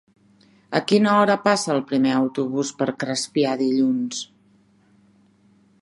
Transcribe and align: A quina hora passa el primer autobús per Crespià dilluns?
A 0.79 0.79
quina 0.91 1.11
hora 1.17 1.35
passa 1.43 1.71
el 1.75 1.83
primer 1.91 2.15
autobús 2.21 2.73
per 2.81 2.89
Crespià 3.05 3.55
dilluns? 3.61 4.27